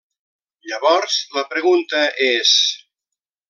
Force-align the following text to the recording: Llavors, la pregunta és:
Llavors, 0.69 1.19
la 1.37 1.45
pregunta 1.53 2.03
és: 2.31 2.57